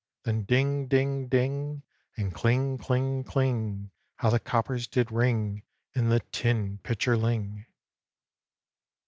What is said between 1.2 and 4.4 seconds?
ding! And kling! kling! kling! How the